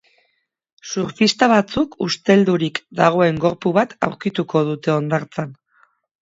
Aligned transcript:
Surfista 0.91 1.49
batzuk 1.51 1.93
usteldurik 2.05 2.81
dagoen 3.01 3.37
gorpu 3.45 3.73
bat 3.79 3.95
aurkituko 4.09 4.65
dute 4.71 4.95
hondartzan. 4.97 5.55